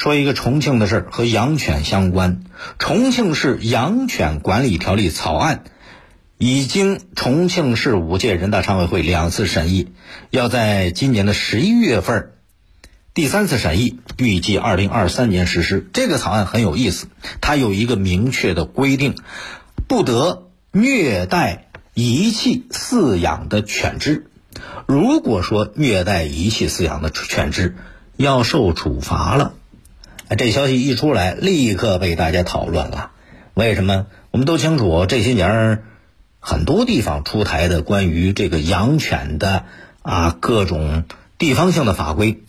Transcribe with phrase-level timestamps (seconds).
[0.00, 2.40] 说一个重庆的事儿，和养犬相关。
[2.78, 5.64] 重庆市养犬管理条例草案
[6.38, 9.88] 已经重庆市五届人大常委会两次审议，
[10.30, 12.30] 要在今年的十一月份
[13.12, 15.86] 第三次审议，预计二零二三年实施。
[15.92, 17.08] 这个草案很有意思，
[17.42, 19.16] 它有一个明确的规定，
[19.86, 24.30] 不得虐待、遗弃饲养的犬只。
[24.86, 27.76] 如果说虐待、遗弃饲养的犬只，
[28.16, 29.56] 要受处罚了。
[30.36, 33.10] 这消息一出来，立刻被大家讨论了。
[33.54, 34.06] 为什么？
[34.30, 35.82] 我们都清楚，这些年
[36.38, 39.64] 很多地方出台的关于这个养犬的
[40.02, 41.04] 啊各种
[41.36, 42.42] 地方性的法规，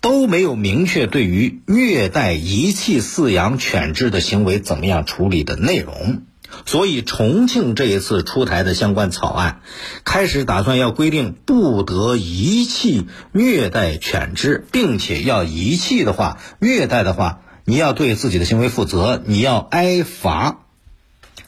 [0.00, 6.22] 都没有明确对于虐待、遗弃饲养犬只的行为怎么样处理的内容。
[6.64, 9.60] 所以，重庆这一次出台的相关草案，
[10.04, 20.60] 开始打算要规定不得遗弃、虐待犬只，并且要遗弃的话、虐待的话，你要对自己的行为负责，你要挨罚。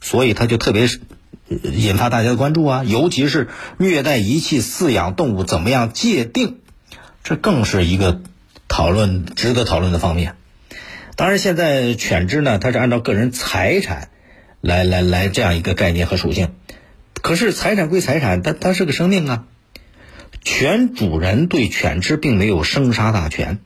[0.00, 0.88] 所以，他就特别
[1.48, 6.58] 引发大家的关注啊，尤其是虐待、遗弃饲养动物怎么样界定，
[7.24, 8.20] 这更是一个
[8.68, 10.34] 讨论值得讨论的方面。
[11.16, 14.10] 当然，现在犬只呢，它是按照个人财产。
[14.60, 16.50] 来来来，这样一个概念和属性，
[17.14, 19.44] 可是财产归财产，它它是个生命啊。
[20.42, 23.60] 犬主人对犬只并没有生杀大权。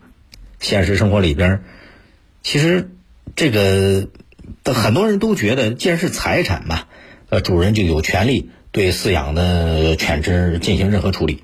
[0.60, 1.62] 现实生活里边，
[2.42, 2.90] 其实
[3.34, 4.08] 这个
[4.64, 6.84] 很多人都觉得，既然是财产嘛，
[7.30, 11.42] 呃，主人就有权利对饲养的犬只进行任何处理。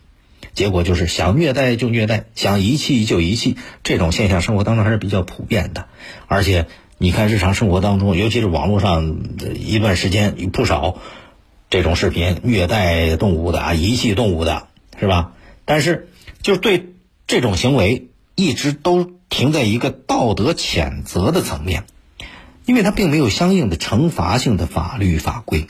[0.53, 5.87] 结果就是想虐待就虐待，想遗弃就遗弃，这种现象生活当中还是比较普遍的，
[6.27, 6.67] 而且。
[7.01, 9.21] 你看，日常生活当中，尤其是网络上，
[9.55, 10.99] 一段时间有不少
[11.71, 14.67] 这种视频，虐待动物的啊，遗弃动物的，
[14.99, 15.31] 是吧？
[15.65, 16.09] 但是，
[16.43, 16.95] 就对
[17.29, 21.85] 这种行为，一直都停在一个道德谴责的层面，
[22.67, 25.69] 因为它并没有相应的惩罚性的法律法规。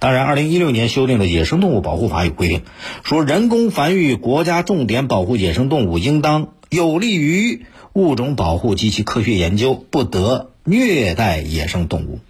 [0.00, 2.62] 当然，二零一六年修订的《野生动物保护法》有规定，
[3.04, 7.66] 说人工繁育国家重点保护野生动物，应当有利于。
[7.92, 12.20] 物种保护及其科学研究不得虐待野生动物，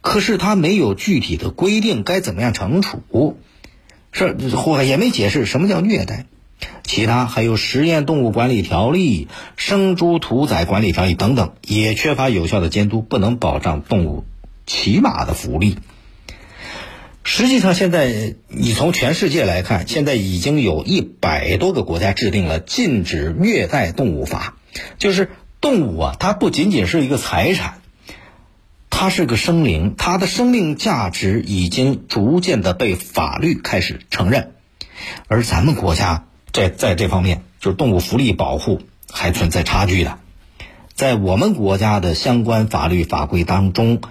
[0.00, 3.36] 可是它没有具体的规定该怎么样惩处，
[4.12, 6.24] 是或也没解释什么叫虐待。
[6.84, 14.24] 其他还有实验动物管理条例、生猪屠宰管理条例等等，也缺乏有效的监督，不能保障动物
[14.64, 15.76] 起码的福利。
[17.26, 24.56] 实际上，现在你从全世界来看，现在已经有一百多个国家制定了禁止虐待动物法。
[24.98, 25.30] 就是
[25.60, 27.80] 动物啊，它不仅仅是一个财产，
[28.90, 34.52] 它是个生灵，它的生命价值已经逐渐的被法律开始承认，
[35.26, 40.18] 而咱们国家在在这方面，就是动物福利保护还存在差距的，
[40.92, 44.02] 在我们国家的相关法律法规当中，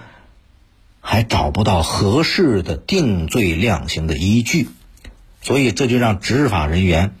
[1.06, 4.68] 还找不到合适的定罪量刑的依据，
[5.42, 7.14] 所以这就让执法人员。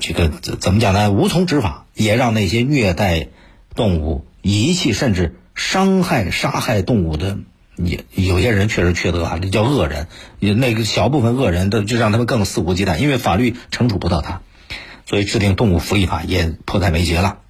[0.00, 1.12] 这个怎么讲呢？
[1.12, 3.28] 无从执法，也让那些虐待
[3.74, 7.36] 动物、遗弃甚至伤害、杀害动物的，
[7.76, 10.08] 也有些人确实缺德啊，这叫恶人。
[10.40, 14.40] 那个小部分恶人，都就让他们更肆无忌惮，因为法律惩处不到他，
[15.04, 17.40] 所以制定动物福利法也迫在眉睫了。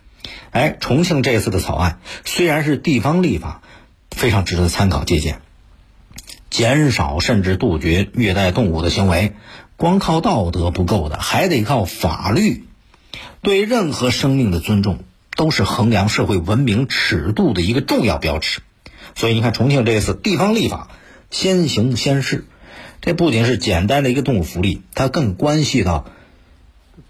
[0.51, 3.63] 哎，重庆这次的草案虽然是地方立法，
[4.11, 5.41] 非常值得参考借鉴，
[6.51, 9.35] 减少甚至杜绝虐待动物的行为。
[9.77, 12.65] 光靠道德不够的，还得靠法律。
[13.43, 15.01] 对任何生命的尊重，
[15.37, 18.63] 都是衡量社会文明尺度的一个重要标尺。
[19.17, 20.89] 所以，你看重庆这次地方立法
[21.31, 22.47] 先行先试，
[23.01, 26.07] 这不仅是简单的一个动物福利，它更关系到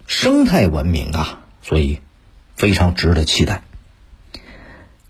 [0.06, 2.00] 生态文明啊，所以
[2.56, 3.62] 非常值得期待。